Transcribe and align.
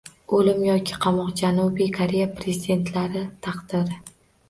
O‘lim 0.37 0.63
yoki 0.67 0.97
qamoq— 1.03 1.29
Janubiy 1.43 1.93
Koreya 2.01 2.33
prezidentlari 2.43 3.27
taqdiri 3.51 4.05